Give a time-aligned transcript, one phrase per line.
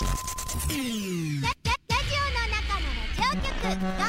[0.00, 1.60] ゴールデ
[2.70, 2.86] ン
[3.84, 4.00] ア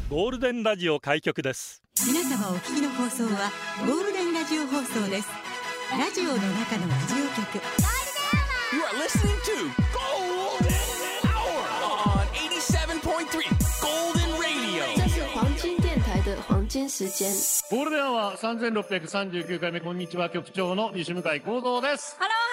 [0.00, 3.52] ワゴールデンラジオ開局です皆様お聞きの放送は
[3.86, 5.28] ゴールデンラジオ放送です
[5.96, 7.62] ラジオの中のラジオ局
[8.72, 10.74] You are listening to Golden
[11.30, 11.62] Hour
[12.18, 14.82] on 87.3 Golden Radio.
[14.96, 17.32] 这是黄金电台的黄金时间。
[17.70, 22.16] ゴールデンアワー3639回目、こんにちは、局長の西向井幸三です。
[22.18, 22.49] ハロー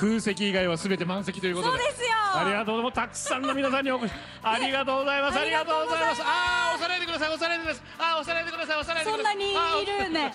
[0.00, 1.78] 空席以外は全て満席ということで。
[1.78, 2.94] そうですよありがとうございます。
[2.94, 5.38] たくさんの皆さんにお越し、 ありがとうございます。
[5.38, 6.22] ありがとうございます。
[6.22, 7.84] ああー、押さないでください、押さないでください。
[7.98, 9.36] ああ、押さないでください、押さないでください。
[9.36, 10.32] そんなにいるね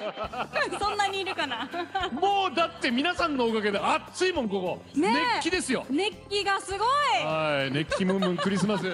[0.79, 1.69] そんなにいるかな
[2.13, 4.99] もうだって皆さんのおかげで暑いもん、ここ。
[4.99, 5.83] ねえ熱気ですよ。
[5.89, 8.85] 熱気がすごいはい、熱気ムンムンクリスマス。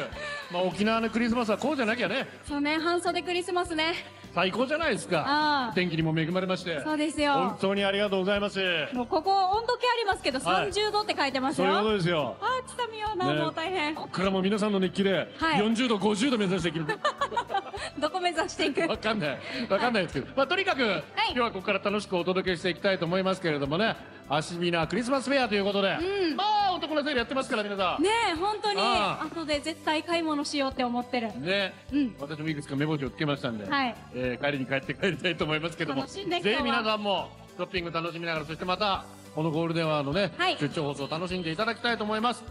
[0.50, 2.28] まあ沖縄のクリスマスはこうじゃなきゃね。
[2.48, 5.20] そうね半袖クリスマスね最高じゃないですか。
[5.28, 5.74] ああ。
[5.76, 6.82] 天気にも恵まれまして。
[6.84, 8.60] そうです本よ当にありがとうございます。
[8.94, 10.70] もうここ温度計ありますけどはい。
[10.70, 12.38] 30度って書いてますよ、そういうことですよ。
[12.40, 13.94] あー来たみような、ねもう大変。
[13.96, 15.60] ここからも皆さんの熱気ではい。
[15.62, 16.86] 40度50度目指していく
[18.00, 18.82] どこ目指していく？
[18.88, 19.40] わかんない。
[19.70, 21.02] わかんないですけど、まあ、とにかく、今
[21.34, 23.96] 日はここから楽しくお届けしていきたいと思いますけれどもね
[24.34, 25.98] アシビナクリスマスフェアということで、
[26.38, 28.02] まあ男のセールやってますから皆さん。
[28.02, 28.80] ねえ本当に。
[28.80, 29.26] ああ。
[29.26, 31.38] 後で絶対買い物しようって思ってる。
[31.38, 32.16] ね、うん。
[32.18, 33.96] 私もいくつか目星をつけましたんで、はい。
[34.16, 36.04] えー帰りに帰って帰りたいと思いますけども。
[36.04, 39.04] 楽しんでぜひ皆さんもショッピング楽しみながらそしてまた
[39.36, 40.58] このゴールデンワーのね、はい。
[40.58, 42.42] 出張放送を楽しんでいただきたいと思います。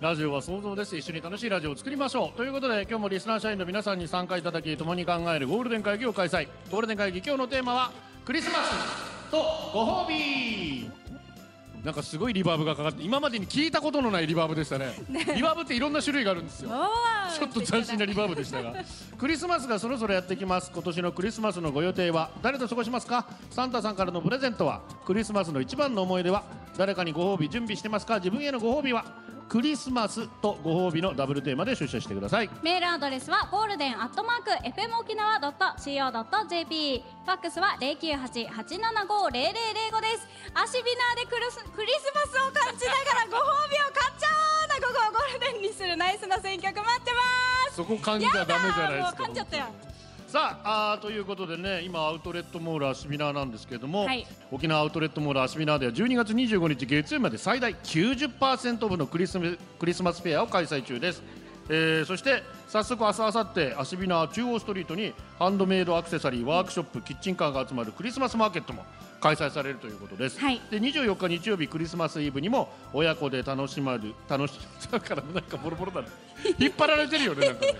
[0.00, 0.96] ラジオは想像です。
[0.96, 2.36] 一緒に楽しいラジオを作りましょう。
[2.36, 6.48] ということで今日もリスナー社員の皆さんに参加いただき共に考えるゴールデン会議を開催。
[6.72, 7.92] ゴールデン会議今日のテーマは
[8.24, 9.38] クリスマスと
[9.72, 10.90] ご褒美
[11.84, 14.94] なんかすごいリバーブがかかって今までに聞いたことのないリバーブでしたね。
[15.36, 16.70] リバーブっていろんな種類があるんですよ。
[17.38, 18.74] ちょっと斬新なリバーブでしたが。
[19.18, 20.70] クリスマスがそろそろやってきます。
[20.72, 23.26] 今年のクリスマスのご予定は誰と過ごしますか？
[23.50, 26.44] サンタさんからのプレゼントはクリスマスの一番の思い出は
[26.78, 28.16] 誰かにご褒美準備してますか？
[28.16, 29.04] 自分へのご褒美は
[29.48, 32.50] クリスマスとご褒美のダブルテーマで出社してください。
[32.62, 39.48] メールアドレスはゴールデンアットマーク FM 沖縄 .co.jp ファックスは098-875-0005で
[40.18, 40.26] す。
[40.54, 44.86] アシビナーでクリスクリスマスを感じながらご褒美を買っちゃおうな。
[44.88, 47.20] 午後をゴールデンにするナイスな選曲待ってま
[47.70, 47.76] す。
[47.76, 49.22] そこ感じたらダメじゃないですか。
[49.22, 49.66] もう噛んじゃったよ
[50.34, 54.26] さあということでね今アウトレットモールアシビナーなんですけれども、はい。
[54.50, 59.44] 沖縄アウトレットモールアシビナーでは12月25日月曜日まで最大90%オフのクリスマ
[59.78, 61.22] クリスマスフェアを開催中です、
[61.68, 68.84] えーそして早速明日明後日アシビナー中央ストリートにハンドメイドアクセサリーワークショップキッチンカーが集まるクリスマスマーケットも
[69.20, 70.60] 開催されるということです、はい。
[70.68, 74.58] で24日日曜日クリスマスイブにも親子で楽しまる楽し
[74.90, 76.08] だからなんかボロボロだね。
[76.58, 77.74] 引っ張られてるよねなんかね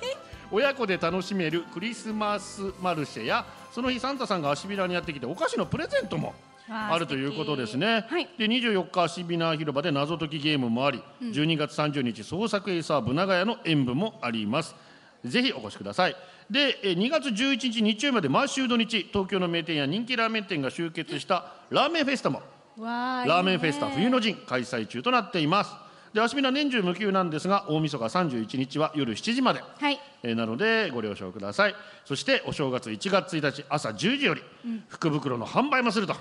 [0.55, 6.29] 親子で楽しめるクリスマスマルシェやその日サンタさんがアシビナにやってきてお菓子のプレゼントも
[6.69, 8.29] わああるということですね、はい。
[8.39, 14.77] で24日アシビナー広場で謎解きゲームもあり、12月30日創作エイサーブ長屋の演舞もあります。
[15.25, 16.17] ぜひお越しください。
[16.49, 22.41] でえ2月11日日曜日まで毎週土日東京の名店や人気ラーメン店が集結したラーメンフェスタも
[22.79, 25.84] ラーメンフェスタ冬の陣開催中となっています
[26.15, 29.61] でアシビナ年中無休なんですが大晦日31日は夜7時まで。
[29.61, 30.01] はい。
[30.23, 31.75] えーなのでご了承ください。
[32.05, 34.43] そしてお正月1月1日朝10時より
[34.89, 36.15] 福袋の販売もすると、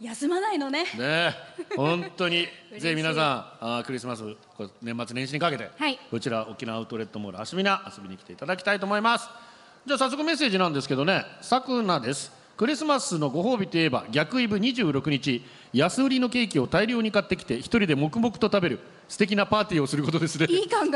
[0.00, 0.84] 休まないのね。
[0.84, 1.32] ねえ。
[1.76, 2.46] 本当に。
[2.78, 3.20] ぜひ皆さ
[3.60, 4.22] んあークリスマス
[4.80, 5.98] 年末年始にかけて、はい。
[6.10, 9.28] こちら沖縄アウトレットモールアシビナ遊びに来ていただきたいと思います。
[9.84, 11.24] じゃあ早速メッセージなんですけどね。
[11.40, 12.38] さくなです。
[12.56, 20.46] クリスマスのご褒美といえば逆イブ26日安売りのケーキを大量に買ってきて一人で黙々と食べる素敵なパーティーをすることですね。
[20.50, 20.90] いい考え。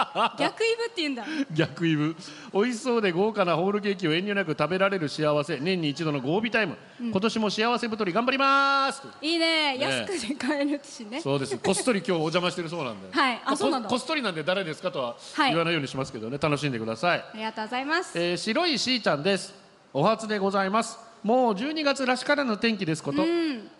[0.42, 1.24] 逆イブって言うんだ。
[1.52, 2.16] 逆イブ。
[2.54, 5.58] 美味しそうで豪華なホールケーキを遠慮なく食べられる幸せ。
[5.58, 9.02] 年に一度のご褒美タイム、今年も幸せ太り頑張ります。
[9.20, 9.76] いいね。
[9.76, 9.78] ね。
[9.78, 11.20] 安くで買えるしね。
[11.20, 11.58] そうです。
[11.58, 13.08] こっそり今日お邪魔してるそうなんで。
[13.12, 13.40] はい。
[13.44, 15.50] あこそうなんだこっそりなんで誰ですかとははい。
[15.50, 18.18] 言わないようにしますけどね、楽しんでください、ありがとうございます。
[18.18, 19.52] えー白いしーちゃんです。
[19.92, 23.22] お初でございますもう12月らしからぬ天気ですこと、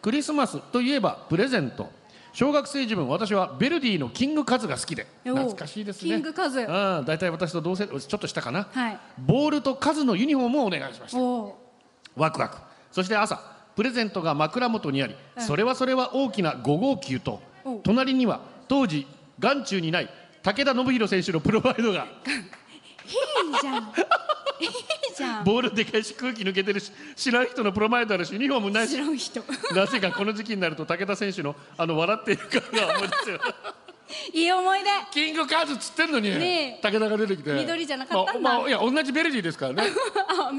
[0.02, 1.90] クリスマスといえばプレゼント。
[2.32, 5.06] 小学生自分私はベルディのキングカズが好きで。
[5.26, 6.10] お懐かしいですね。
[6.10, 6.60] キングカズ。
[6.60, 6.66] うん。
[7.04, 8.98] 大体私と同世ちょっと下かな、はい。
[9.18, 11.18] ボールとカズのユニフォームをお願いしました。
[12.16, 12.58] ワクワク。
[12.92, 13.40] そして朝
[13.74, 19.06] プレゼントが枕元にあり、それはそれは大きな5号球とお隣には当時
[19.38, 20.10] 眼中にない
[20.42, 22.06] 武田信弘選手のプロマイドが。
[23.10, 23.92] いいじゃん
[25.44, 28.92] ボールでかいし空気抜けてるし知らん人のプロマイドあるしユニフォームないし。
[28.92, 29.44] 知らん人。
[29.74, 33.40] なぜかこの時期になると武田選手のあの笑っている顔が思い出すよ。
[34.34, 34.90] いい思い出。
[35.12, 36.82] キングカズっつってんのに、ねえ。
[36.82, 37.52] 武田が出てきて。
[37.52, 38.40] 緑じゃなかったんだ。
[38.40, 39.84] まあまあいや同じベルディですからね。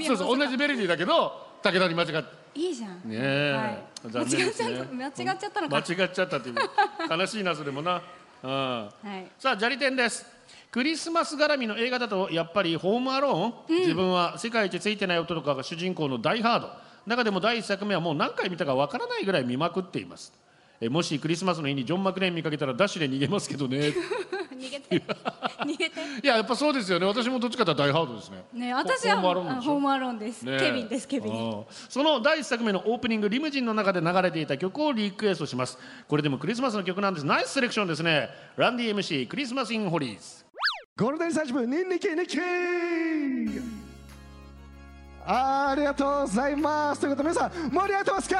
[0.07, 2.41] そうそう同じベルディだけど武田に間違って。
[2.53, 2.91] いいじゃん。
[3.05, 4.11] ねえ、はい。
[4.11, 4.83] 残念ですね。
[4.91, 5.75] 間違っちゃった間違っちゃったのか。
[5.75, 6.55] 間違っちゃったっていう。
[7.09, 8.01] 悲しいなそれもな、
[8.43, 9.27] うん、はい。
[9.39, 10.25] さあ砂利店です
[10.71, 16.69] クリスマス絡みの映画だとやっぱり「ホームアローン」自分は世界一ついてない男とかが主人公の「ダイ・ハード」
[17.05, 20.33] 中でも第1作目はもう何回見たかわからないぐらい見まくっています。
[20.79, 23.93] えもしクリスマスの日にジョン・マクレーン見かけたらダッシュで逃げますけどね。
[24.57, 24.95] 逃げて。
[25.61, 25.99] 逃げて。
[26.23, 27.05] いややっぱそうですよね。
[27.05, 28.43] 私もどっちかというとダイ・ハードですね。
[28.53, 30.55] ね私はホームアローンです、ね。
[30.55, 31.33] えケビンですケビン。
[31.33, 35.77] うんその第1作目のオープニングリムジンの中で流れていた曲をリクエストします。
[36.07, 37.25] これでもクリスマスの曲なんです。
[37.25, 38.29] ナイスセレクションですね。
[38.55, 40.40] ランディ MC クリスマスインホリーズ
[41.01, 42.37] ゴールデンサーチ部ニンニキニキ
[45.25, 47.01] ありがとうございます。
[47.01, 48.35] ということで皆さん盛り上がってますか？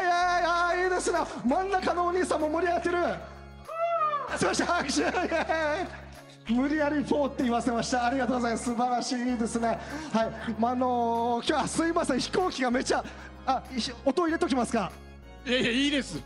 [0.00, 1.18] いやいやいいですね。
[1.44, 2.94] 真ん中のお兄さんも盛り上がってる
[4.38, 4.44] す。
[4.44, 4.94] いません拍
[6.46, 8.64] 手無理やり4って言わせましたありがとうございます。
[8.64, 12.20] 素晴らしいですねはい、まああの今日はすいません。
[12.20, 13.04] 飛行機がめちゃ
[13.44, 14.92] あいし音入れときますか？
[15.44, 16.20] いやいやいいです。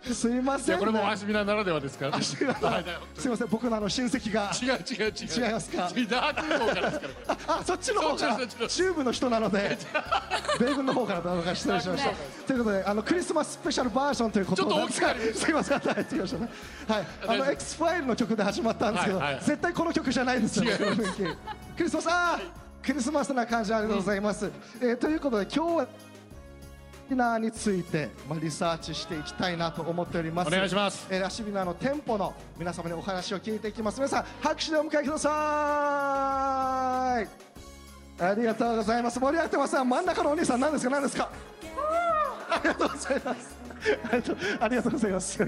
[0.14, 2.16] すいません、いやこれもアシミナならではですから。
[2.16, 3.48] あすいません。
[3.48, 5.46] 僕のあの親戚が違う違う違う。
[5.46, 5.76] 違いますか？
[5.78, 7.34] ダークの方からですからこれ。
[7.48, 8.36] あそっちの方から。
[8.38, 9.78] そっちそっちチューブの人なので。
[10.58, 12.10] 米軍の方からどうか失礼しました。
[12.46, 14.70] ということであのクリスマススペシャルバージョンということで。
[14.70, 15.44] ちょっと大きくなりました。
[15.44, 15.64] すいま
[16.26, 16.40] せん。
[16.40, 16.50] はい。
[17.28, 19.44] あの X ファイルの曲で始まったんですけど、はいはい。
[19.44, 20.72] 絶対この曲じゃないですよね。
[21.76, 24.50] クリスマスあークリスマスな感じありがとうございます、
[24.80, 25.86] えーということで今日は
[27.10, 30.48] ビナーについて、まあ、リサーチしていきたいなと思っております。
[30.48, 31.06] お願いします。
[31.10, 33.96] えーラシビナーの店舗の皆様にお話を聞いていきます。
[33.96, 35.28] 皆さん拍手でお迎えくださ
[37.20, 37.28] い。
[38.22, 39.18] ありがとうございます。
[39.18, 39.76] 盛り上がってます。
[39.76, 40.90] 真ん中のお兄さん何ですか？
[40.90, 41.30] 何ですか？
[42.50, 43.59] ありがとうございます
[44.10, 45.38] ありがとうありがとうございます。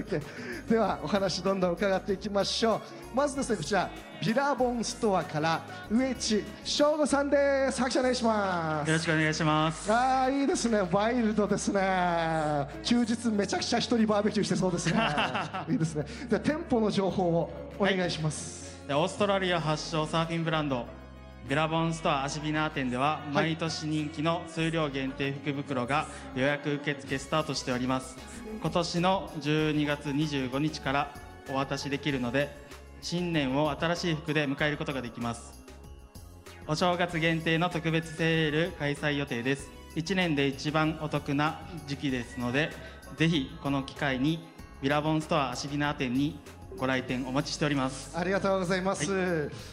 [0.69, 3.15] ではお話どんどん伺っていきましょう。
[3.15, 3.89] まずですねこちら
[4.25, 7.79] ビラボンストアから上地翔吾さんです。
[7.79, 8.87] 拍手お願いします。
[8.87, 9.91] よろしくお願いします。
[9.91, 10.81] ああいいですね。
[10.91, 12.67] ワイルドですね。
[12.83, 14.99] 休日めちゃくちゃ一人バーベキューしてそうですね。
[15.69, 16.05] いいですね。
[16.29, 20.85] で店舗の情報をお願いします、でオーストラリア発祥サーフィンブランド
[21.49, 28.15] ビラボンストアアシビナー店では毎年人気の数量限定福袋が予約受付スタートしております。
[28.61, 31.13] 今年の12月25日から
[31.49, 32.55] お渡しできるので
[33.01, 35.61] 新年を新しい服で迎えることができます。
[36.65, 39.69] お正月限定の特別セール開催予定です。
[39.97, 42.71] 1年で一番お得な時期ですので
[43.17, 44.39] ぜひこの機会に
[44.81, 46.39] ビラボンストアアシビナー店に
[46.77, 48.17] ご来店お待ちしております。
[48.17, 49.05] ありがとうございます、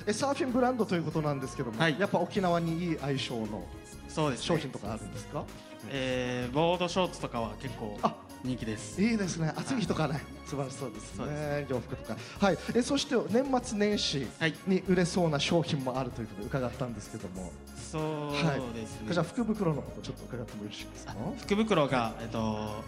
[0.06, 1.97] えサーフィンブランドということなんですけども、はい。
[1.99, 3.64] やっぱ沖縄にいい相性の
[4.08, 5.44] そうです、ね、商品とかあるんですか、
[5.88, 8.14] えー、ボードショーツとかは結構あ
[8.44, 9.02] 人気です。
[9.02, 9.52] いいですね。
[9.56, 11.67] 暑い日とかね素晴らしそうですね。
[11.69, 12.17] 洋服とか。
[12.38, 12.58] はい。
[12.75, 18.03] えそして年末年始はいに売れそうな商品もあるということで伺ったんですけども、そう
[18.35, 21.14] はいですね、じゃあ福袋のことちょっと伺ってもよろしいですか？
[21.38, 22.82] 福袋が、えっと、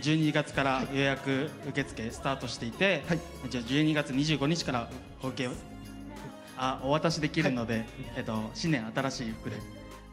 [0.00, 3.20] 12月から予約受付スタートしていて、はい。
[3.48, 4.90] じゃあ12月25日から
[5.22, 5.50] お受け
[6.56, 7.84] あお渡しできるので、
[8.16, 9.56] えっと、新年新しい服で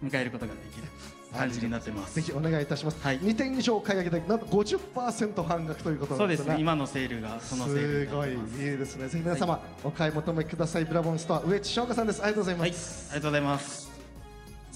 [0.03, 0.87] 迎えることができる
[1.35, 2.15] 感じになってます。
[2.15, 3.19] ぜひお願いいたします、はい。
[3.19, 9.07] 2点以上買い上げてなんと50%半額ということそうんですねね今のセールがそのセールすになごいいいですね。
[9.07, 10.85] ぜひ皆様、お買い求めください。
[10.85, 12.21] ブラボンストア上地翔香さんです。
[12.21, 13.17] ありがとうございます、はい。
[13.17, 13.94] ありがとうございます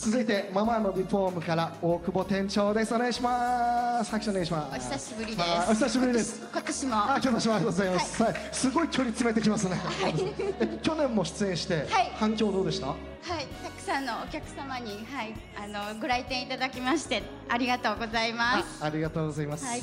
[0.02, 2.96] 続いてママのリフォームから大久保店長です。
[2.96, 4.10] お願いします。
[4.10, 4.88] 拍手お願いします。
[4.90, 5.42] お久しぶりです。
[5.42, 6.42] はいお久しぶりです。
[6.54, 6.96] 今年も。
[6.96, 8.24] あ、今日もありがとうございます。
[8.24, 9.76] はい、すごい距離詰めてきますね。
[10.62, 12.12] え去年も出演して、はい。
[12.16, 12.88] 反響どうでした？
[12.88, 12.98] はい、
[13.62, 18.82] たくさんのお客様に、はい、あのご来店いただきましてありがとうございます。
[18.82, 19.66] ありがとうございます。
[19.66, 19.82] はい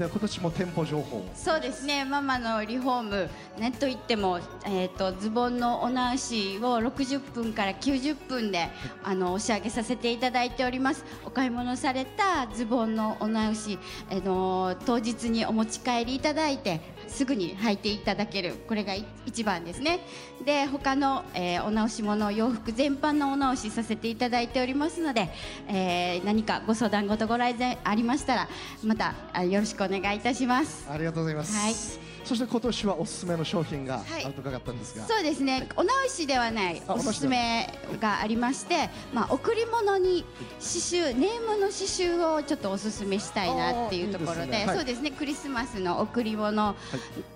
[0.00, 1.28] では今年も店舗情報を。
[1.34, 8.70] そうですね、ママのリフォーム、なんといっても、えっ、とズボンのお直しを60分から90分で、
[9.02, 11.04] あの押し上げさせていただいております。
[11.26, 13.78] お買い物されたズボンのお直し、
[14.10, 16.80] あの当日にお持ち帰りいただいて。
[17.10, 20.00] すぐに履いていただけるこれがい一番ですね。
[20.44, 25.28] で他の、えーお直し物洋服全般のお直しさせていただいておりますので、
[25.68, 28.48] えー何かご相談ごとご来店ありましたら
[28.84, 30.88] またあよろしくお願いいたします。
[30.90, 31.56] ありがとうございます。
[31.58, 34.24] はいそして今年はおすすめの商品がはい。
[34.24, 35.06] あると伺ったんですが。
[35.06, 37.68] そうですね、お直しではないあおすすめ
[38.00, 40.24] がありまして、まあ、贈り物に
[40.58, 44.66] 刺繍ネームの刺繍をちょっとおすすめしたいなっていうところでね。
[44.66, 44.76] はい。
[44.76, 45.10] そうですね。
[45.10, 46.74] クリスマスの贈り物、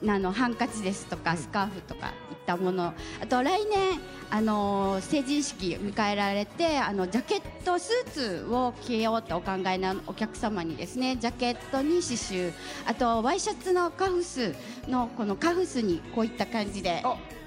[0.06, 2.12] あのハンカチですとかスカーフとかいっ
[2.46, 4.00] たものあと来年
[4.30, 12.52] あの成人式迎えられてあのジャケットスーツを着ようとお考えのお客様にですねジャケットに刺繍
[12.86, 14.54] あとワイシャツのカフス
[14.88, 17.02] のこのカフスにこういった感じで。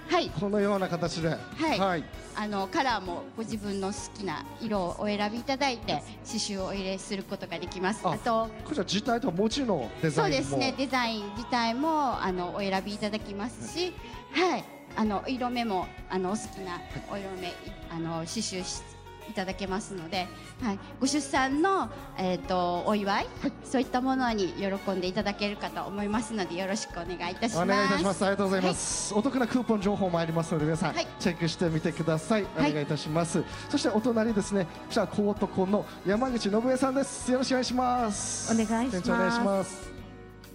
[0.09, 0.29] はい。
[0.29, 1.29] このような形で。
[1.29, 1.35] は
[1.75, 2.03] い、はい。
[2.35, 8.07] あのカラーもご自分の好きな色をお選びいただいて刺繍をお入れすることができます。
[8.07, 10.37] あとこちら自体とはもちろんデザインも。
[10.37, 10.73] そうですね。
[10.77, 13.93] デザイン自体もあのお選びいただきますし
[14.33, 14.63] はい。
[14.95, 16.79] あの色目もあのお好きな
[17.11, 17.51] お色目い
[17.91, 18.81] あの刺繍し
[19.29, 20.27] いただけますので、
[20.61, 23.27] はい、ご出産の、えー、とお祝い、
[23.63, 27.61] そういったものに喜んでいただけるかと思いますのでよろしくお願いいたします。
[27.61, 28.25] お願いいたします。
[28.25, 29.13] ありがとうございます。
[29.13, 32.45] お得なクーポン情報もありますので、皆さん、はいチェックしてみてください。
[32.57, 33.43] おはい願いいたします。
[33.69, 37.31] そしてお隣ですね、こちら高徳の山口信江さんです。
[37.31, 38.53] よろしくお願いします。
[38.53, 39.91] お願いします店長お願いします。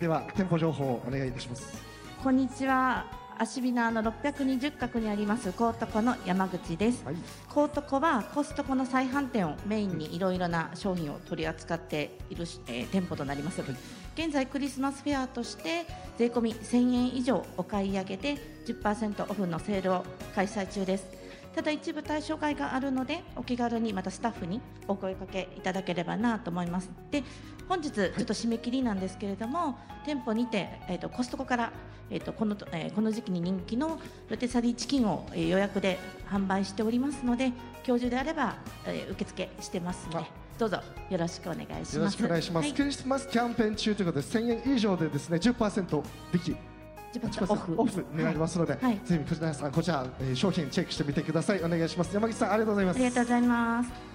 [0.00, 1.82] では店舗情報をお願いいたします。
[2.22, 3.21] こんにちは。
[3.42, 7.04] アシビナーの620角にありますコートコの山口です。
[7.48, 13.60] コートコはコストコの再販店をメインにいろいろな商品を取り扱っているし、えー店舗となります。
[14.14, 15.86] 現在クリスマスフェアとして
[16.18, 20.04] 税込み1000円以上お買い上げで10%オフのセールを
[20.36, 21.08] 開催中です。
[21.52, 26.92] ただ一部対象外があるのでお気軽にまたスタッフにお声かけいただければなと思います。
[27.10, 27.24] で
[27.72, 31.72] 本日ちょっと締め切りなんですけれども、店舗にて、えー、とコストコから、
[32.10, 33.98] えー、とこの、えーこの時期に人気の
[34.28, 35.98] ロテサリーチキンを、えー予約で
[36.30, 37.46] 販売しておりますので
[37.86, 40.26] 今日中であれば、えー受付してますので
[40.58, 41.96] どうぞよろしくお願いします。
[41.96, 42.64] よろしくお願いします。
[42.66, 46.56] はいクリスマスキャンペーン中ということで、1000円以上でですね、10%引き。
[47.18, 51.62] 10%オフオフになりますので、はいぜひ皆さんこちら、えー商品チェックしてみてください。
[51.64, 52.14] お願いします。
[52.14, 52.96] 山口さんありがとうございます。
[52.96, 54.11] ありがとうございます。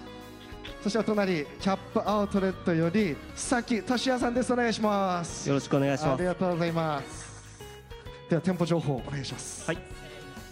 [0.82, 4.52] そしてお隣キャップアウトレットよりさきとしやさんです。
[4.52, 5.48] お願いします。
[5.48, 6.14] よろしくお願いします。
[6.14, 7.28] ありがとうございます。
[8.30, 9.66] では店舗情報お願いします。
[9.66, 9.78] はい、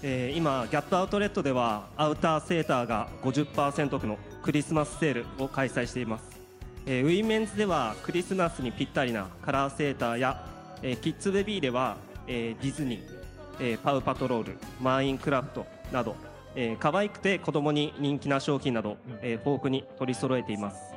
[0.03, 6.41] えー今ギャップアウトレットではアウターセーターが50%オフのクリスマスセールを開催しています、
[6.87, 10.45] えーウィメンズではクリスマスにぴったりなカラーセーターや、
[10.83, 13.03] えーキッズベビーでは、えーディズニー、
[13.61, 16.17] えーパウパトロールマインクラフトなど、
[16.57, 20.95] えー可愛くて子供に人気な商品など、えー豊富に取り揃えています。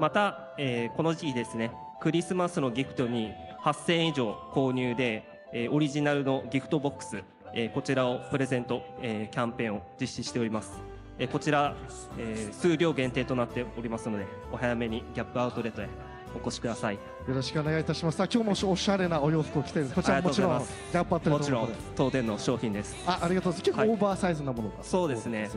[0.00, 7.22] また、えーこの時期ですねクリスマスのギフトに8000円以上購入で、えーオリジナルのギフトボックス、
[7.54, 10.80] えーこちらをプレゼント、えーキャンペーンを実施しております、
[11.18, 11.74] えーこちら、
[12.18, 15.88] えー数量限定となっておりますのでお早めにギャップアウトレットへ
[16.34, 18.18] お越しくださいよろしくお願いいたします。
[18.18, 19.86] さあ今日もおしゃれなお洋服を着てる。
[19.86, 20.92] こちらもちろんありがとうございます。
[20.92, 22.96] ギャップアウトレッもちろん当店の商品です。
[23.04, 23.62] あありがとうございます。
[23.62, 23.88] 結構はい。
[23.90, 25.50] オーバーサイズなものが、そうですね。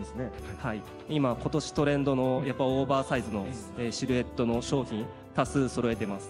[0.58, 3.46] はい、今今年トレンドのやっぱオーバーサイズの、
[3.78, 6.30] えーシルエットの商品多数揃えてます。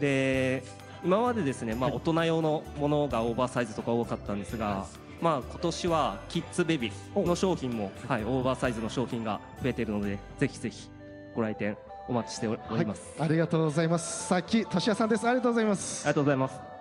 [0.00, 0.64] で
[1.04, 4.86] 今までですね、まあ、大人用のものがオーバーサイズとか多かったんですが、
[5.20, 10.88] まあ、今年はキッズベビーの商品も、はい、オーバーサイズの商品が増えているのでぜひぜひ
[11.34, 11.76] ご来店
[12.08, 14.28] お待ちしております、ありがとうございます。
[14.28, 15.26] さきとしやさんです。
[15.26, 16.02] ありがとうございます。
[16.06, 16.72] ありがとうございます。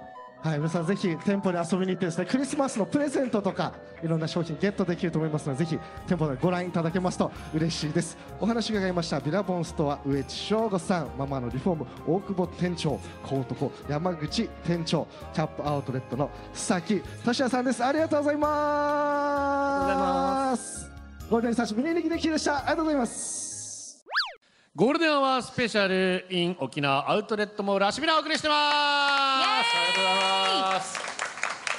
[0.43, 3.73] はい皆さんぜひ店舗に遊びに行ってですねクリスマスのプレゼントとか
[4.03, 8.17] いろんな商品ゲットできると思いますのでぜひ店舗でご覧いただけますと嬉しいです。
[8.39, 17.85] お話伺いましたビラボンストア上地翔吾さんママのリフォーム大久保店長小男山口店長キャップアウトレットの佐木俊也さんです。
[17.85, 19.37] ありがとうございま
[20.57, 20.89] す。
[21.29, 22.57] ゴールデンサーチミニリギできでした。
[22.57, 23.50] ありがとうございます
[24.73, 28.57] ゴールデンアワースペシャル in 沖縄アウトレットモールアシビナをお送りしてます。
[28.73, 30.09] ありがとうご
[30.49, 30.99] ざいます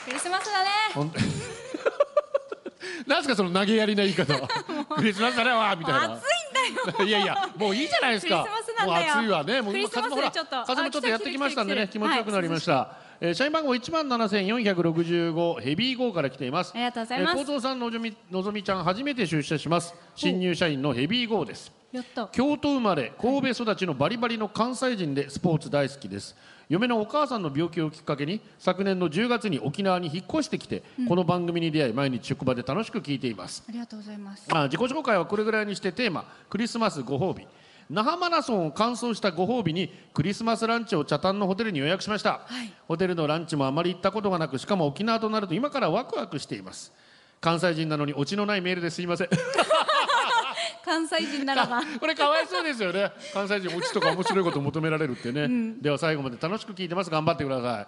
[0.05, 0.69] クリスマスだね。
[0.93, 1.13] ほん
[3.09, 4.47] なんですかその投げやりな言い方は。
[4.95, 6.03] クリスマスだねわーみたいな。
[6.03, 7.05] 暑いんだよ。
[7.07, 8.43] いやいやもういいじゃないですか。
[8.43, 9.15] クリスマスなんだよ。
[9.15, 9.63] もう暑いわね。
[9.63, 10.31] もうクリスマス風もほら
[10.67, 16.73] 風もちょっとやってきましたんでね気持ちよくなりました、えー社員番号1万7465ヘビー号から来ています。
[16.75, 17.39] ありがとうございます。
[17.39, 19.95] えー、高さんのぞみのぞみちゃん初めて出社します。
[20.15, 21.73] 新入社員のヘビー号です
[22.33, 26.35] 京都生まれ神戸育ちのバリバリの関西人でスポーツ大好きです。
[26.71, 31.07] 嫁のお母さんの病気をきっかけに昨年の10月に沖縄に引っ越してきて、うん。
[31.07, 33.63] この番組に出会い毎日職場で楽しく聞いています。
[33.69, 34.47] ありがとうございます。
[34.51, 37.47] あ自己紹介はこれぐらいにしてテーマクリスマスご褒美。
[37.91, 42.41] 那覇マラソンを完走したご褒美にクリスマスランチを茶炭のホテルに予約しました、
[42.89, 46.91] ホテルのランチもあまり行ったことがなくしかも沖縄となると今からワクワクしています。
[47.43, 49.29] 関西人なのにオチのないメールですいません
[50.85, 51.83] 関西人ならば。
[52.01, 53.11] これかわいそうですよね。
[53.33, 55.83] 関西人オチとか面白いこと求められるってね、うん。
[55.83, 57.11] では最後まで楽しく聞いてます。
[57.11, 57.87] 頑張ってください。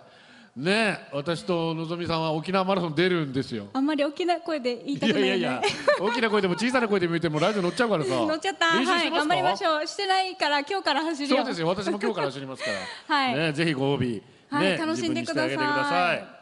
[0.57, 3.67] ねえ私とのぞみさんは沖縄マラソン出るんですよ。
[3.73, 5.63] あんまり大きな声で言いたいくないよねやいやいや
[6.01, 9.87] 大きな声でも小さな声でも言ってもラジオ乗っちゃうからさ乗っちゃったはい頑張りましょう。
[9.87, 11.37] してないから今日から走るよ。
[11.39, 11.67] そうですよ。
[11.67, 12.71] 私も今日から走りますか
[13.09, 13.17] ら。
[13.17, 13.35] はい。
[13.35, 16.34] ね、ぜひご褒美、はいね、楽しんでください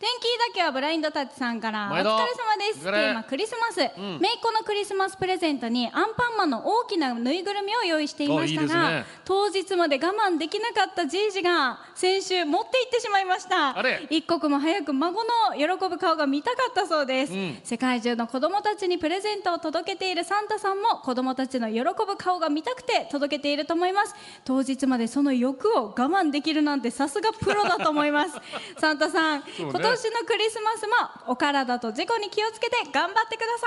[0.00, 2.84] 天気だけはブラインドタッチさんからお疲れ様です。
[2.84, 4.18] テーマクリスマス、ん。
[4.18, 9.04] めいっ子のクリスマスプレゼントにアンパンマンの大きなぬいぐるみを用意していましたがね。
[9.26, 13.76] 当日まで我慢できなかったじいじが先週持って行ってしまいました。
[13.76, 14.06] あれ。
[14.08, 17.58] 一刻も早く孫の喜ぶ顔が見たかったそうです、うん。
[17.62, 24.14] 世界中の子供たちにプレゼントを届けているサンタさんも子供たちの喜ぶ顔が見たくて届けていると思います。
[24.46, 28.40] 当日までその欲を我慢できるなんてさすがプロだと思います。
[28.80, 33.66] サンタさん、ね今年のクリスマスもお体と事故に気をつけて頑張ってくださ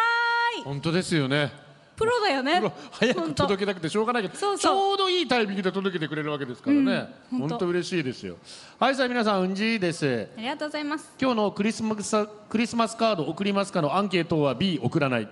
[0.60, 0.63] い。
[0.63, 1.51] 本当ですよね。
[1.96, 2.62] プロだよね。
[2.92, 7.68] 早く届けたくてしょうがないけどちょうどいいタイミングで届けてくれるわけですからね、うん本当。
[7.68, 8.38] 嬉しいですよ。
[8.80, 10.27] はいさあ皆さんうんじいです。
[10.38, 11.12] ありがとうございます。
[11.20, 15.27] 今日のクリスマスクリスマスカード送りますかのアンケートは B 送らない。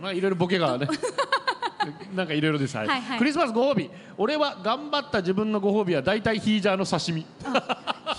[0.00, 0.86] まあいろいろボケがね
[2.14, 2.88] なんかいろいろです、はい。
[2.88, 3.18] はいはい。
[3.18, 3.90] クリスマスご褒美。
[4.18, 7.24] 俺は頑張った自分のご褒美は大体ヒージャーの刺身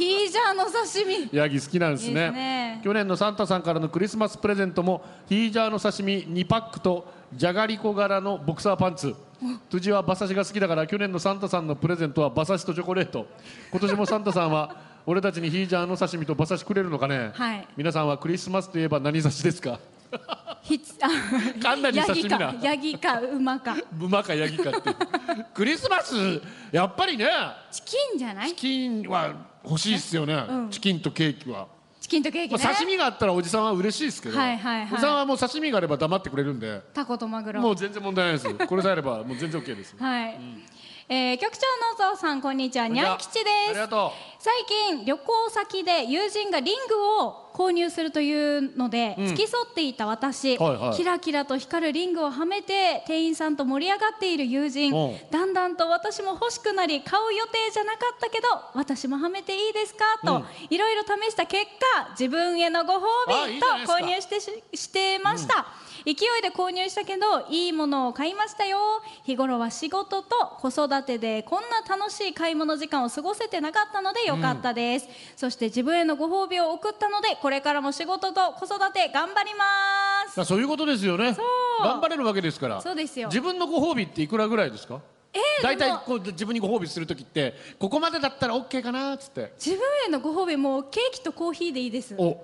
[0.01, 1.29] ヒージャーの刺身。
[1.31, 2.13] ヤギ好きなんですね。
[2.13, 2.81] ですね。
[2.83, 9.15] 去年のサンタさんからのクリスマスプレゼントもヒージャーの刺身2パックとじゃがりこ柄のボクサーパンツ。
[9.69, 13.27] 辻は馬刺しが好きだから去年のサンタさんのプレゼントは馬刺しとチョコレート。
[13.69, 17.67] 今年もサンタさんは俺たちにヒージャーの刺身と馬刺しくれるのかね、はい。
[17.77, 19.79] 皆さんはクリスマスといえば何刺しですか？
[20.63, 21.07] ひつあ
[21.61, 23.75] かんなりヤギか刺身なヤギか馬か。
[23.99, 24.95] 馬かヤギかって。
[25.53, 26.15] クリスマス
[26.71, 27.27] やっぱりね。
[27.71, 28.49] チキンじゃない？
[28.49, 30.69] チキンは欲しいっすよね、うん。
[30.69, 31.67] チキンとケーキは。
[31.99, 34.93] チキンとケーキね、まあ、刺身があったらおじさんは嬉しいですけど、はいはいはい。
[34.93, 36.81] おじさんはもう刺身があれば黙ってくれるんで。
[36.93, 37.61] タコとマグロ。
[37.61, 38.67] もう全然問題ないです。
[38.67, 39.95] これさえあればもう全然 OK です。
[39.97, 40.39] はい、
[41.09, 41.61] えー局長
[42.05, 42.87] のぞうさんこんにちは。
[42.87, 43.87] にゃん吉です。
[43.89, 49.27] と最近旅行先で友人がリングを購入するというので、うん。
[49.27, 50.97] 付き添っていた私、はいはい。
[50.97, 54.93] キラキラと光るリングをはめて店員さんと盛り上がっている友人。
[54.95, 55.17] うん。
[55.29, 60.05] だんだんと私も欲しくなり買う予定じゃなかったけど私もはめていいですか？
[60.25, 60.45] と、うん。
[60.69, 61.65] いろいろ試した結
[61.95, 65.67] 果自分へのご褒美と購入してししてました、
[66.05, 68.77] 勢いで購入したけどいいものを買いましたよ。
[69.23, 80.41] 日頃は仕事と子育てでこんな楽しい買い物時間を過ごせてなかったのでよかったです、そして自分へのご褒美を送ったのでこれからも仕事と子育て頑張ります。
[80.41, 81.33] うそういうことですよね。
[81.33, 81.83] そう。
[81.83, 82.81] 頑張れるわけですから。
[82.81, 83.27] そうですよ。
[83.27, 84.99] 自分のご褒美っていくらぐらいですか？
[85.33, 89.53] えー大体こう自分にご褒美する時ってここまでだったら OK かなっつって。
[89.57, 92.15] 自分へのご褒美もうケーキとコーヒーでいいです。
[92.17, 92.37] お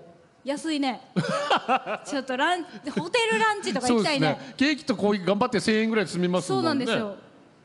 [0.48, 1.02] 安いね。
[2.08, 4.28] ちょっとランホテルランチとか行きたいね。
[4.30, 4.54] ね。
[4.56, 6.64] ケーキとコーヒー頑張って1000円ぐらいで済みますもんね。
[6.64, 7.16] そうなんですよ。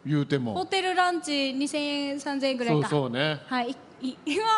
[0.05, 2.89] 言うてホもテルランチ2000円3000円ぐらそいうか。
[2.89, 3.39] そうね。
[3.47, 4.49] はい いいうわ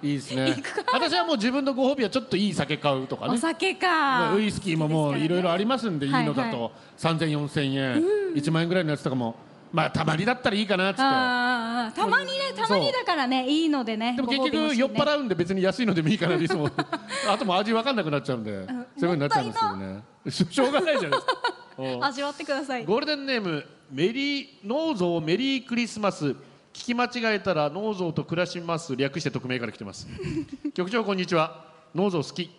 [0.00, 0.62] いいですね。
[0.92, 3.34] 私はもう自分のご褒美はちょっといい酒買うとかね。
[3.34, 8.04] お酒か、まあウイスキーももういろいろありますんでいいのだはいと3000、4000円、
[8.36, 9.34] 1万円ぐらいのやつとかも
[9.72, 11.02] まあたまにだったらいいかなっつって。
[11.02, 16.68] あーたまにねたまにだからねいいのでねでも結ご褒美欲し酔っ払うんで別に安いのでもいいかなでいつも
[17.28, 18.66] あともう味分かんなくなっちゃうんで。
[18.66, 21.32] そういうふうになっちゃうんですけどねししょうがないじゃないですか。
[21.78, 22.04] うん。
[22.04, 22.84] 味わってください。
[22.84, 26.34] ゴールデンネームメリーノーゾーメリークリスマス。
[26.72, 28.94] 聞き間違えたらノーゾーと暮らします。
[28.96, 30.06] 略して匿名から来てます。
[30.74, 31.64] 局長こんにちは。
[31.94, 32.50] ノーゾー好き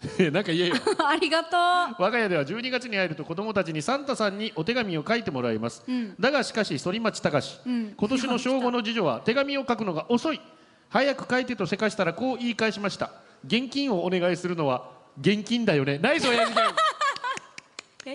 [0.32, 0.76] なんか言えよ。
[1.06, 6.14] ありがと我が家では12月に入ると子供たちにサンタさんにお手紙を書いてもらいます、うん。
[6.18, 7.94] だがしかし反町隆史、うん。
[7.96, 10.40] 今年の小5の次女は手紙を書くのが遅い。
[10.88, 13.10] 早く書いてとせかしたらこう言い返しました。
[13.44, 15.98] 現金をお願いするのは現金だよね。
[15.98, 16.54] ナイス親父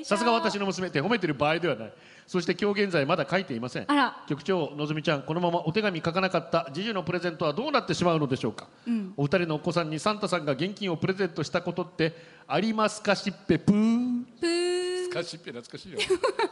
[0.04, 1.94] さすが私の娘って褒めてる場合ではない
[2.28, 3.86] そして今日現在まだ書いていません。
[3.88, 4.24] あら。
[4.28, 8.68] 局長のぞみちゃんこのままお手紙書かなかった次女のプレゼントはどうなってしまうのでしょうか。
[8.88, 9.14] うん。
[9.18, 12.14] お二人のお子さんにサンタさんが現金をプレゼントしたことって
[12.48, 14.24] ありますかしっぺぷー。
[14.40, 14.86] プー。
[15.06, 16.00] スカシッペ懐かしいよ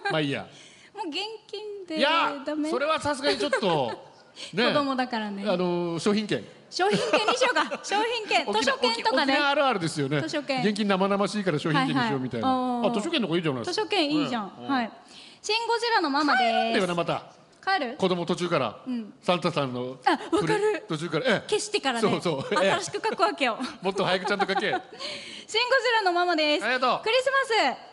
[0.10, 0.48] まあいいや
[0.96, 2.34] もう現金でいや
[2.70, 4.14] それはさすがにちょっと
[4.54, 4.68] ね。
[4.68, 5.44] 子供だからね。
[5.44, 9.34] あのー商品券商品券にしようか商品券図書券とかね。
[9.36, 10.22] あるあるですよね。
[10.22, 16.80] 図書券現金生々しいから商品券にしようみたいな、はいはいあ図書券の方がいいじゃないですか図書券いいじゃん、うんはいシン・ゴジラのママです。
[16.80, 17.43] よなまた。
[17.64, 17.96] 帰る？
[17.98, 19.14] 子供途中から、うん。
[19.22, 20.84] サンタさんのあわかる。
[20.88, 21.26] 途中から。
[21.26, 21.50] ええ。
[21.50, 22.10] 消してからね。
[22.10, 22.62] そうそう。
[22.64, 22.72] ええ。
[22.72, 23.58] 新しく書くわけよ。
[23.82, 24.62] もっと早くちゃんと書け。
[24.62, 26.66] シン・ゴジラのママです。
[26.66, 27.04] ありがとう。
[27.04, 27.32] クリス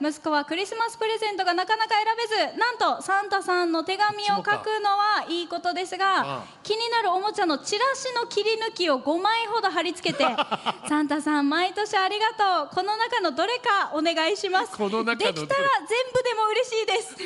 [0.01, 0.17] マス。
[0.17, 10.25] 息子はクリスマスプレゼントがなかなか選べずなんとサンタさんの手紙を書くのはいいことですが気になるおもちゃのチラシの切り抜きを5枚ほど貼り付けて
[10.89, 12.75] サンタさん毎年ありがとう。
[12.75, 14.77] この中のどれかお願いします。
[14.77, 17.17] この中のできたら全部でも嬉しいです。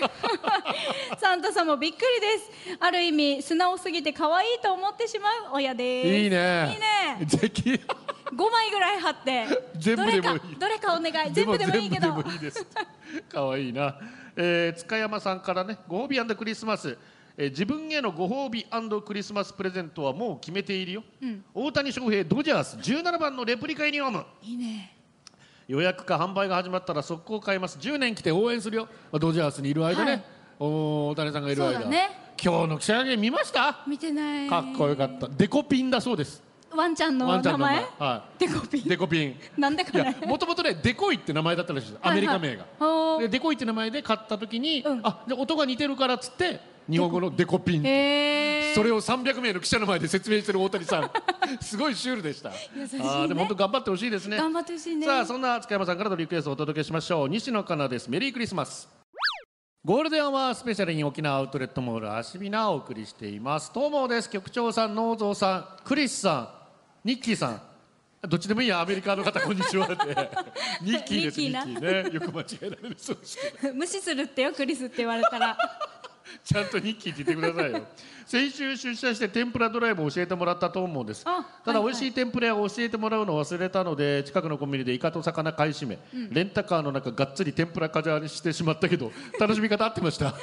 [1.20, 2.34] サンタさんもびっくりです
[2.81, 6.09] ある意味素直すぎて可愛いと思ってしまう親です。
[6.09, 6.79] いいね。
[7.18, 7.27] いいね。
[7.27, 7.70] ぜひ。
[7.73, 9.47] 5枚ぐらい貼って。
[9.77, 10.40] 全部でもいい。
[10.40, 11.33] どれかどれかお願い。
[11.33, 12.09] 全部でもいいけど。
[12.09, 12.66] 全部でもいいです。
[13.29, 13.99] 可愛いな、
[14.37, 16.99] えー、塚山さんからねご褒美クリスマス、
[17.37, 18.64] えー自分へのご褒美
[19.03, 21.05] クリスマスプレゼントはもう決めているよ。
[21.23, 21.44] うん。
[21.55, 24.27] 大谷翔平ドジャース17番のレプリカユニフォーム。
[24.42, 24.97] いいね。
[25.66, 27.79] 予約か販売が始まったら速攻買います。
[27.79, 28.88] 10年来て応援するよ。
[29.11, 30.25] まあドジャースにいる間ね、はい。
[30.59, 33.85] 大谷さんがいる間、そうだね今日の記者会見見ました？
[33.87, 34.49] 見てない。
[34.49, 35.29] かっこよかった。
[35.29, 36.42] デコピンだそうです。
[36.77, 37.87] ワンちゃんの名前。
[37.99, 38.47] はい。
[38.47, 38.85] デコピン。
[38.85, 39.37] デコピン。
[39.57, 40.16] なんでかね。
[40.27, 42.01] もともとねデコイって名前だったらしいです。
[42.03, 47.59] アメリカ名が、ほでデコイって名前で買った時に、あで音が似てるからっつって日本語のデコ。
[47.61, 47.83] ピン
[48.75, 51.11] それを300名の記者の前で説明してる大谷さん。
[51.62, 52.51] すごいシュールでした。
[52.77, 53.03] 優しいね。
[53.05, 54.37] あーでも本当頑張ってほしいですね。
[54.37, 55.07] 頑張ってほしいね。
[55.07, 57.29] さあそんな塚山さんからのリクエストをお届けしましょう。
[57.29, 58.11] 西野カナです。
[58.11, 58.88] メリークリスマス
[59.85, 63.70] ゴールデンアワースペシャル in 沖縄アウトレットモールアシビナをお送りしています。
[63.75, 64.31] 東毛です。
[64.31, 66.35] 局長さん農蔵さんクリスさ
[67.05, 67.61] んニッキーさん。
[68.27, 69.87] どっちでもいいやアメリカの方こんにちは。
[69.87, 69.94] っ て
[70.81, 72.14] ニッキーですニニッキーね。
[72.14, 73.38] よく間違えられるそうです
[73.77, 75.59] 無視するってよクリスって言われたら
[76.45, 77.83] ちゃんとニッキーってくださいよ。
[78.27, 81.23] 先週出社して天ぷらドライブを教えてもらったと思うんです。
[81.27, 86.31] あただ美味しい天ぷら屋を教えてもらうのを忘れたので近くのコンビニでイカと魚買い占め、うん。
[86.31, 90.35] レンタカーの中がっつり天ぷらカジャーにしてしまったけど 楽しみ方合ってました。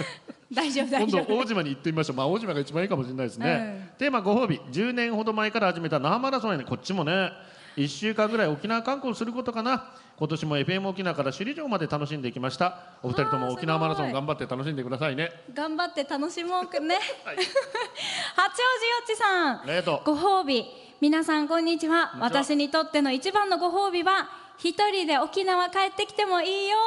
[0.54, 1.28] 大丈夫大今丈夫。
[1.30, 2.16] 度大島に行ってみましょう。
[2.18, 4.60] まあ大島が一番いいかもしれないですね、テーマご褒美。
[4.72, 7.32] 10年ほど前から始めた那覇マラソンやねこっちもね
[7.78, 9.92] 1週間ぐらい沖縄観光することかな。
[10.18, 12.78] 今年も FM 沖縄から首里城まで楽しんできました。
[13.02, 15.32] お二人とも沖縄マラソン頑張って楽しんでくださいね。
[15.54, 20.04] 頑張って楽しもうくね、 八王子よっちさん。
[20.04, 20.66] ご褒美。
[21.02, 22.16] 皆さんこんにちは。
[22.20, 26.78] 私にとっての一番のご褒美は一人で沖縄帰ってきてもいいよ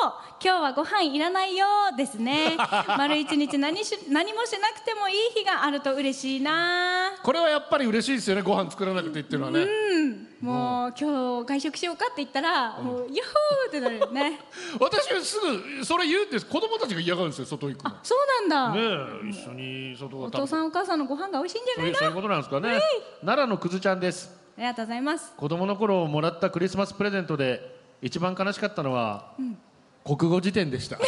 [0.00, 0.12] と
[0.44, 2.56] 今日はご飯いらないよですね。
[2.98, 7.12] 丸一日何し何もしなくてもいい日があると嬉しいな。
[7.22, 10.28] これはやっぱり嬉しいですよねご飯作らなくてっていうのはね、うん。
[10.40, 14.40] もう今日外食しようかって言ったら、もうヤッホーってなるよね。
[14.80, 17.96] 私はすぐそれ言うんです子供たちが嫌がるんですよ外行くの。
[18.02, 18.80] そうなんだ、ね
[19.26, 21.98] え一緒に外をお父さんお母さんのご飯が美味しいんじゃないの？
[21.98, 22.80] そういうことなんですかね。
[23.20, 24.34] 奈良のくずちゃんです。
[24.36, 25.32] ありがとうございます。
[25.36, 29.58] 子供の頃もらったクリスマスプレゼントで一番悲しかったのは、うん。
[30.04, 30.98] 国語辞典でした。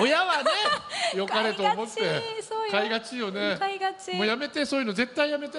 [0.00, 0.50] 親はね
[1.14, 2.22] 良かれと思って
[2.70, 3.30] 買いがちよ。
[3.30, 3.56] ね。
[3.58, 4.14] 買いがち。
[4.14, 5.58] もうやめてそういうの絶対やめて、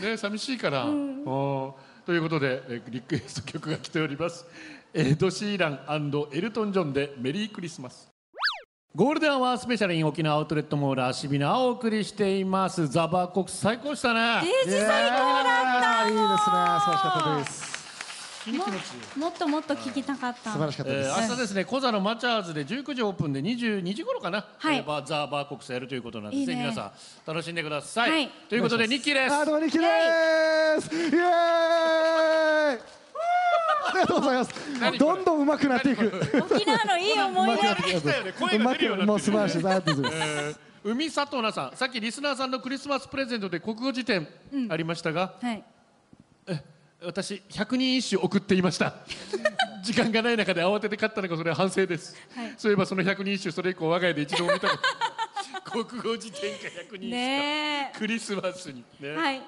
[0.00, 1.26] ね寂しいから、うん。
[1.26, 4.46] おということでえリクエスト曲が来ております。
[4.94, 8.08] エド・シーランエルトン・ジョンで「メリークリスマス」
[8.94, 12.88] ゴールデンアワースペシャル in 沖縄アウトレットモールアシビナをお送りしています。
[12.88, 14.42] ザバーコックス最高でしたね。
[14.66, 16.36] デジ最高だったいいですね。
[16.36, 17.72] 素晴らしかったです。
[19.18, 20.52] もっともっと聞きたかった。
[20.52, 21.08] 素晴らしかったです。
[21.08, 24.76] えー明日ですね小座のマチャーズで19時オープンで22時頃かな、はい。
[24.76, 26.52] えーバーザ・バークスやるということなんでいいね。
[26.52, 26.92] ぜひ皆さん
[27.26, 28.28] 楽しんでください、はい。
[28.50, 29.34] ということでニッキーです。
[29.34, 29.86] あどうもニッキーで
[30.82, 30.94] す。
[30.94, 33.01] イエーイ
[33.86, 34.98] ありがとうございます。
[34.98, 36.12] どんどん上手くなっていく。
[36.50, 38.38] 沖縄のいい思い出上手くなっていく。
[38.38, 39.06] 声が出るようになってる。
[39.06, 40.22] もう素晴らしいありがとうございます。
[40.26, 41.76] えー海里奈さん。
[41.76, 44.26] さっきリスナーさんのクリスマスプレゼントで国語辞典
[44.68, 45.64] ありましたが、はい。
[47.04, 48.94] 私百人一首送っていました。
[49.82, 52.54] 時間がない中で慌てて買ったのがそれは反省です、はい。
[52.56, 58.84] そういえばその百人一首それ以降我が家で一度も見たこと国語辞典か百人一首か、ねクリスマスに。
[59.00, 59.42] ね、はい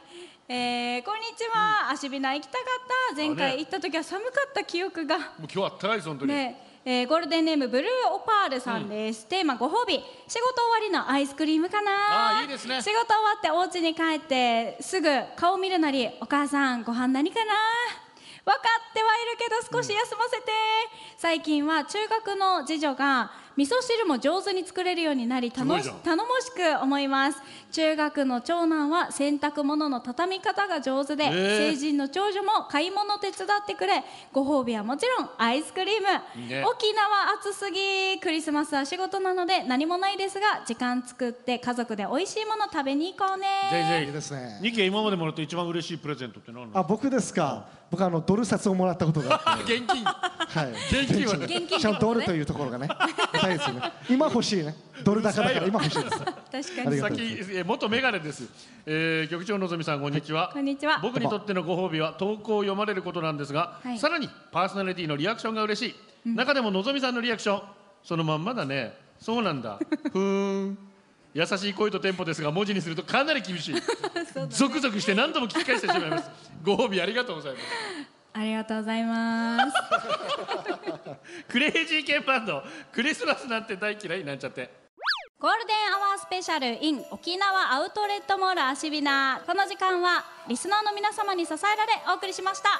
[0.46, 2.64] えー、こんにちは、アシビナ行きたかっ
[3.08, 3.16] た。
[3.16, 5.16] 前回行った時は寒かった記憶が。
[5.16, 6.60] もう今日はあったかいです本当に、ね。
[6.84, 9.94] えーゴールデンネームブルーオパールさんです、テーマご褒美。
[9.94, 12.36] 仕事終わりのアイスクリームかな。
[12.36, 12.82] あーいいですね。
[12.82, 17.52] 仕事終わってお家に帰ってすぐ顔見るなりお母さんご飯何かな。
[18.44, 18.58] 分か
[18.90, 20.52] ってはいるけど少し休ませて、
[21.16, 27.38] 最近は中学の次女が味噌汁も上手に作れるようになり頼もしく思います
[27.74, 31.58] 中学の長男は洗濯物の畳み方が上手で、えー。
[31.72, 34.04] 成人の長女も買い物手伝ってくれ。
[34.32, 36.06] ご褒美はもちろんアイスクリーム。
[36.40, 36.64] いいね。
[36.64, 43.46] 沖縄暑すぎクリスマスは仕事なので何もないですが時間作って家族で美味しいもの食べに行こうね。
[44.00, 44.60] ぜひですね。
[44.62, 47.66] ニッキ今までもらった一番嬉しいプレゼントって何なのあ僕ですか？
[47.90, 49.74] 僕はあのドル札をもらったことがあって。
[49.78, 50.04] 現金。
[50.04, 50.72] はい。
[51.02, 51.44] 現金はね。
[51.46, 51.80] 現金。
[51.80, 52.88] しかもドルというところがね
[53.42, 53.92] 大いですよね。
[54.08, 54.76] 今欲しいね。
[55.04, 56.18] ドル高だから今欲しいです。
[56.18, 57.22] 確かあにりがとう先
[57.56, 58.48] えー元メガネです、
[58.84, 60.98] えー、局長のぞみさんこんにちは、こんにちは。
[61.02, 63.98] 僕にとってのご褒美は投稿を読まれることなんですが、はい。
[63.98, 65.94] さらにパーソナリティのリアクションが嬉し
[66.26, 67.62] い、中でものぞみさんのリアクション
[68.02, 68.92] そのまんまだね。
[69.18, 69.78] そうなんだ。
[70.12, 70.78] ふーん。
[71.32, 73.74] 優しい声とテンポですが文字にするとかなり厳しい、
[74.50, 76.30] ゾクゾクして何度も聞き返してしまいます。
[76.62, 77.64] ご褒美ありがとうございます。
[78.34, 79.72] ありがとうございます。
[81.48, 82.62] クレイジーケンバンド。
[82.92, 84.83] クリスマスなんて大嫌いなんちゃって
[85.40, 92.78] ゴールデンアワースペシャル in 沖縄アウトレットモールアシビナこの時間はリスナーの皆様に支えられお送りしました。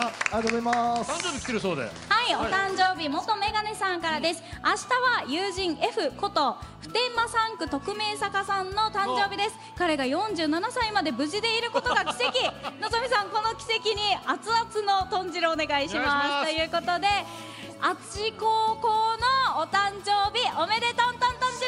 [0.00, 1.12] あありがとうございます。
[1.12, 1.82] 誕生日来てるそうで。
[1.82, 1.90] はい、
[2.34, 4.42] お誕生日元メガネさんからです。
[4.64, 9.56] 明日は友人 F こと普天間産区特命坂さんの誕生日です。
[9.76, 12.42] 彼が47歳まで無事でいることが奇跡。
[12.80, 16.54] のぞみさんこの奇跡に熱々の豚汁お願いしお願ますいします。
[16.54, 17.08] ということで
[17.80, 21.66] あち高校のお誕生日おめでとんとん豚汁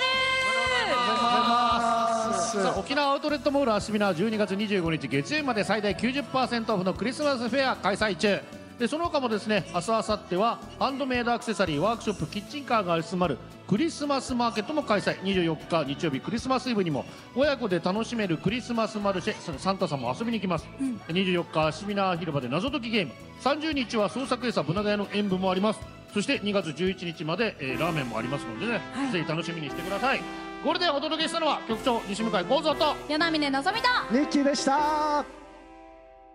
[2.63, 8.41] さあ沖縄アウトレットモールアシミナ12月25日月曜日まで最大90%オフのクリスマスフェア開催中。
[8.79, 15.21] でその他もですね明日明後日はハンドメイドアクセサリーワークショップキッチンカーが集まるクリスマスマーケットも開催。
[15.21, 20.67] 24日日曜日クリスマスイブにも親子で楽しめるクリスマスマルシェサンタさんも遊びに来ます、
[21.09, 23.13] 24日アシミナ広場で謎解きゲーム。
[23.43, 28.81] 30日は創作餌ブナガヤの演舞もありますそして2月11日まで、えーラーメンもありますのでね、
[29.13, 30.21] ぜひ楽しみにしてください。
[30.65, 34.73] ゴールデンお届けしたのは局長西向井幸三と与那嶺のぞみとニッキーでした。
[34.73, 35.25] バイ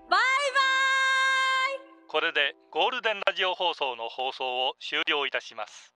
[0.09, 0.17] バ
[2.07, 5.93] これでゴールデンラジオ放送の放送を終了いたします。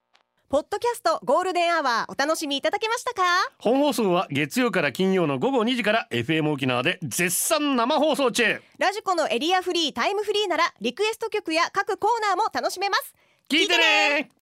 [0.49, 3.21] ポッドキャストゴールデンアワーお楽しみいただけましたか？
[3.59, 8.61] 本放送は月曜から金曜の午後2時から FM 沖縄で絶賛生放送中。
[8.79, 13.13] ラジコのエリアフリータイムフリーならリクエスト曲や各コーナーも楽しめます
[13.49, 14.36] 聞いてね